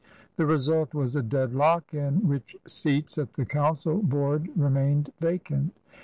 The 0.35 0.47
result 0.47 0.95
was 0.95 1.15
a 1.15 1.21
deadlock 1.21 1.93
in 1.93 2.27
which 2.27 2.55
seats 2.65 3.19
at 3.19 3.33
the 3.33 3.45
council 3.45 4.01
board 4.01 4.49
remained 4.55 5.13
vacant. 5.19 5.77